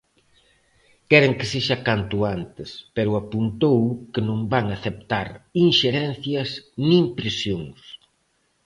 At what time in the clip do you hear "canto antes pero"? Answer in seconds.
1.87-3.19